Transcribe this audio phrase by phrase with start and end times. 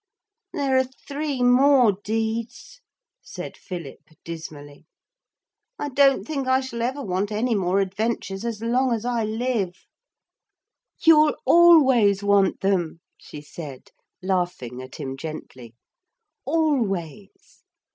[0.51, 2.81] 'There are three more deeds,'
[3.21, 4.87] said Philip dismally;
[5.77, 9.85] 'I don't think I shall ever want any more adventures as long as I live.'
[11.03, 13.91] 'You'll always want them,' she said,
[14.23, 15.75] laughing at him gently,
[16.45, 17.61] 'always.